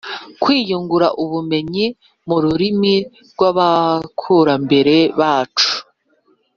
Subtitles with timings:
[0.41, 1.85] kwiyungura ubumenyi
[2.27, 2.95] mu rurimi
[3.31, 5.69] rw’abakurambere bacu.